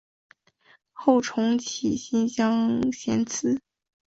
[0.93, 3.61] 后崇祀新城乡贤祠。